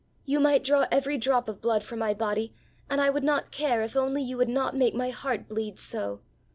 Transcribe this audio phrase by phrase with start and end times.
[0.25, 2.55] You might draw every drop of blood from my body
[2.89, 6.21] and I would not care if only you would not make my heart bleed so.